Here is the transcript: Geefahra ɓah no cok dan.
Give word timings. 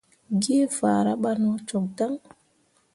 Geefahra 0.41 1.13
ɓah 1.21 1.35
no 1.41 1.49
cok 1.67 1.85
dan. 1.97 2.13